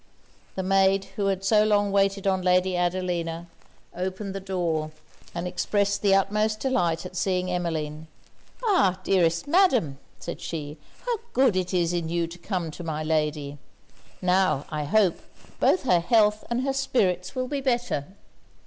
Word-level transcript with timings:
The 0.55 0.63
maid 0.63 1.05
who 1.15 1.27
had 1.27 1.45
so 1.45 1.63
long 1.63 1.91
waited 1.91 2.25
on 2.25 2.41
Lady 2.41 2.75
Adelina 2.75 3.45
opened 3.95 4.33
the 4.33 4.39
door, 4.39 4.89
and 5.35 5.47
expressed 5.47 6.01
the 6.01 6.15
utmost 6.15 6.59
delight 6.59 7.05
at 7.05 7.15
seeing 7.15 7.51
Emmeline. 7.51 8.07
'Ah! 8.65 8.99
dearest 9.03 9.45
Madam!' 9.47 9.99
said 10.17 10.41
she, 10.41 10.79
'how 11.05 11.17
good 11.33 11.55
it 11.55 11.71
is 11.71 11.93
in 11.93 12.09
you 12.09 12.25
to 12.25 12.39
come 12.39 12.71
to 12.71 12.83
my 12.83 13.03
lady! 13.03 13.59
Now, 14.23 14.65
I 14.71 14.85
hope, 14.85 15.19
both 15.59 15.83
her 15.83 15.99
health 15.99 16.45
and 16.49 16.61
her 16.63 16.73
spirits 16.73 17.35
will 17.35 17.47
be 17.47 17.61
better. 17.61 18.05